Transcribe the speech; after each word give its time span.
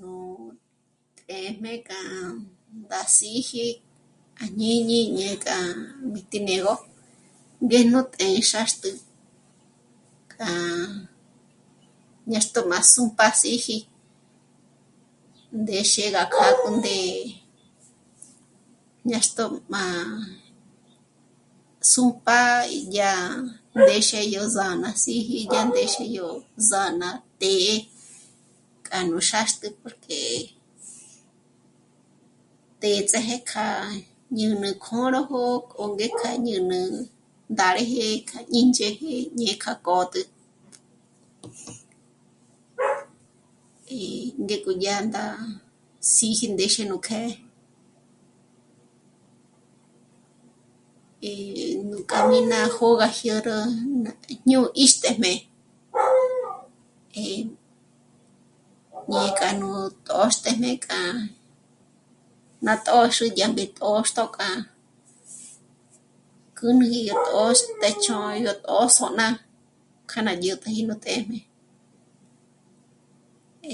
Nú 0.00 0.20
téjm'e 1.28 1.74
k'a 1.86 2.00
pasíji 2.90 3.68
à 4.42 4.44
jñíñi 4.52 5.00
ñé 5.16 5.28
k'a 5.44 5.58
mí 6.10 6.20
tí 6.30 6.38
né'egö 6.46 6.74
ngéjnu 7.64 8.00
téndzhe 8.16 8.44
zhàxtjü 8.50 8.90
ñá... 10.38 10.50
ñâxto 12.30 12.60
má 12.70 12.78
s'úp'a 12.92 13.26
síji, 13.40 13.78
ndéxe 15.60 16.04
gá 16.14 16.22
kjâkjü 16.34 16.68
ndé, 16.76 16.96
ñâxto 19.10 19.44
má 19.72 19.82
s'úmp'a 21.90 22.38
í 22.76 22.78
yá 22.96 23.12
ndéxe 23.80 24.20
yó 24.34 24.42
zǎnaziji 24.56 25.38
yá 25.52 25.60
ndéxe 25.68 26.04
yó 26.16 26.28
zǎna 26.70 27.08
té'e 27.40 27.76
k'a 28.86 28.98
nú 29.08 29.16
xáxtü 29.30 29.66
porque 29.80 30.20
těndzeje 32.80 33.36
k'a 33.50 33.66
ñä̌nä 34.36 34.70
kjôrojo 34.84 35.44
k'o 35.70 35.84
ngék'a 35.92 36.30
ñä̌nä 36.46 36.78
ndáreje 37.52 38.06
k'a 38.28 38.38
ínch'ë́je 38.58 39.12
ñé 39.40 39.50
kjâ'a 39.62 39.82
kjôtjü. 39.86 40.22
í 44.00 44.02
ngék'o 44.44 44.70
yá 44.84 44.94
ndá 45.08 45.24
síji 46.12 46.46
ndéxe 46.52 46.82
nú 46.90 46.96
kjë́'ë, 47.06 47.32
eh... 51.28 51.72
nú 51.88 51.96
kjâ'a 52.08 52.28
mí 52.30 52.38
ná 52.52 52.60
jó'o 52.74 52.96
gá 53.00 53.08
jyä̂rü 53.18 53.56
ñú 54.48 54.58
'íxtjem'e, 54.70 55.32
eh... 57.20 57.44
ñé 59.10 59.24
k'a 59.38 59.50
nú 59.60 59.70
tö́xtéjm'e 60.06 60.70
k'a 60.86 61.00
ná 62.64 62.72
tö́xü 62.86 63.24
yá 63.38 63.46
mbétö́xtjo 63.50 64.24
k'a 64.36 64.48
kjǘnüji 66.56 67.00
yó 67.08 67.14
póxpë́ch'o 67.26 68.18
yó 68.44 68.52
tö̌s'on'a 68.64 69.28
k'a 70.10 70.18
ná 70.26 70.32
dyä̀t'äji 70.42 70.82
nú 70.88 70.94
téjm'e, 71.04 71.38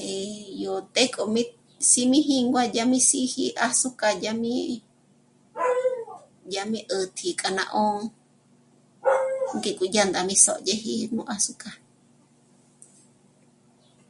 eh... 0.00 0.48
yó 0.62 0.72
té 0.94 1.02
k'o 1.14 1.22
mí 1.34 1.42
sí 1.90 2.02
mí 2.10 2.18
jíngua 2.28 2.62
yá 2.76 2.84
mi 2.92 2.98
síji 3.08 3.44
azúcar 3.66 4.14
yá 4.24 4.32
mí, 4.42 4.52
yá 6.54 6.62
mi 6.72 6.78
'ä̀tji 6.86 7.28
k'a 7.40 7.48
'ṑ'ō 7.54 7.86
ngék'o 9.56 9.84
dyá 9.92 10.02
ndá 10.08 10.20
mí 10.28 10.34
sódyeji 10.44 10.94
nú 11.14 11.22
azúcar, 11.34 11.76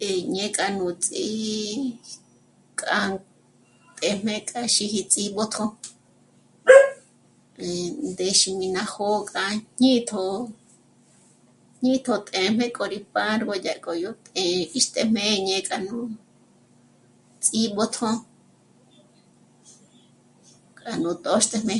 eh... 0.06 0.20
ñé 0.34 0.45
k'a 0.56 0.67
nú 0.78 0.87
ts'í 1.05 1.27
kjâ'a 2.78 3.01
téjm'e 4.03 4.34
k'a 4.48 4.61
xíji 4.75 5.03
ts'ímbójtjo 5.12 5.67
eh... 7.62 7.89
ndéxe 8.09 8.51
mí 8.59 8.67
ná 8.77 8.83
jó'o 8.92 9.19
k'a 9.31 9.45
në́tjṓ'ō, 9.81 10.27
në́tjṓ'ō 11.83 12.17
téjm'e 12.28 12.64
k'o 12.77 12.84
rí 12.92 13.01
párgo 13.12 13.55
dyá 13.64 13.75
k'o 13.84 13.92
yó 14.03 14.11
té'e 14.25 14.59
'íxtéjm'e 14.64 15.25
ñe 15.47 15.56
k'a 15.69 15.78
nú 15.87 15.97
ts'íb'ójtjo 17.42 18.11
k'a 20.78 20.92
nú 21.03 21.11
tö́xtéjm'e. 21.25 21.77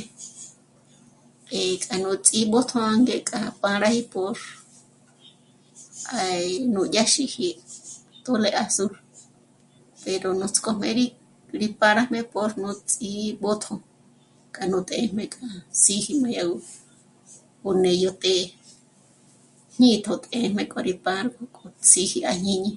Eh... 1.55 1.73
k'a 1.83 1.95
nú 2.03 2.11
tsíb'ójtjo 2.25 2.81
ngék'a 2.99 3.37
rá 3.43 3.49
páraji 3.61 4.03
por 4.13 4.37
ah... 6.17 6.49
nú 6.73 6.81
dyáxiji 6.93 7.49
tûn'e 8.23 8.49
azul 8.63 8.93
pero 10.03 10.27
nuts'k'ójmé 10.39 10.89
rí 11.59 11.67
párajmé 11.79 12.19
por 12.33 12.49
nú 12.61 12.69
ts'íb'ójtjo 12.89 13.75
k'a 14.53 14.63
nú 14.71 14.79
téjm'e 14.89 15.23
k'a 15.33 15.47
síji 15.81 16.11
má 16.21 16.29
yá 16.37 16.43
gó 16.51 16.57
ó 17.67 17.69
nédyo 17.83 18.11
té'e, 18.23 18.43
ñë̌tjo 19.81 20.13
téjm'e 20.31 20.63
k'o 20.71 20.79
rí 20.87 20.93
párgo 21.05 21.41
síji 21.91 22.19
à 22.31 22.33
jñíñi 22.41 22.71